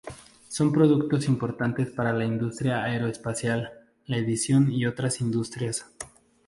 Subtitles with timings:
[0.49, 3.69] Son productos importantes para la Industria Aeroespacial,
[4.07, 5.85] la Edición y otras Industrias.